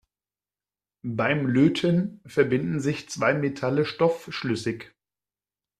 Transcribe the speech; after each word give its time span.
Beim 1.05 1.45
Löten 1.45 2.21
verbinden 2.25 2.79
sich 2.79 3.07
zwei 3.07 3.35
Metalle 3.35 3.85
stoffschlüssig. 3.85 4.95